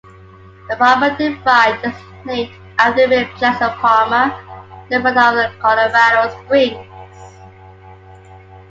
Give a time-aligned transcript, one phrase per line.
[0.67, 1.93] The Palmer Divide is
[2.25, 4.33] named after William Jackson Palmer,
[4.89, 6.87] the founder of Colorado Springs.